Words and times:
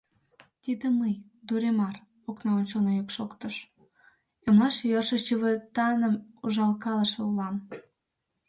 —Тиде 0.63 0.87
мый— 0.99 1.13
Дуремар,— 1.47 1.95
окна 2.29 2.51
ончылно 2.59 2.91
йӱк 2.93 3.09
шоктыш,— 3.15 3.55
эмлаш 4.47 4.75
йӧршӧ 4.91 5.17
чывытаным 5.25 6.15
ужалкалыше 6.43 7.19
улам. 7.29 7.55